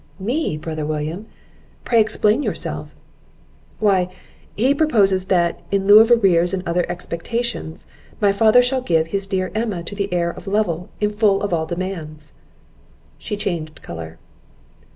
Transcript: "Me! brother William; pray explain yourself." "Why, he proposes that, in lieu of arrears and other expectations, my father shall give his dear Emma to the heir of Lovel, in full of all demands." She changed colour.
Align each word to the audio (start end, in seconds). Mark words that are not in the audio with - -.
"Me! 0.19 0.57
brother 0.57 0.83
William; 0.83 1.27
pray 1.85 2.01
explain 2.01 2.41
yourself." 2.41 2.95
"Why, 3.77 4.09
he 4.55 4.73
proposes 4.73 5.25
that, 5.27 5.59
in 5.69 5.85
lieu 5.85 5.99
of 5.99 6.09
arrears 6.09 6.55
and 6.55 6.67
other 6.67 6.87
expectations, 6.89 7.85
my 8.19 8.31
father 8.31 8.63
shall 8.63 8.81
give 8.81 9.05
his 9.09 9.27
dear 9.27 9.51
Emma 9.53 9.83
to 9.83 9.93
the 9.93 10.11
heir 10.11 10.31
of 10.31 10.47
Lovel, 10.47 10.89
in 10.99 11.11
full 11.11 11.43
of 11.43 11.53
all 11.53 11.67
demands." 11.67 12.33
She 13.19 13.37
changed 13.37 13.83
colour. 13.83 14.17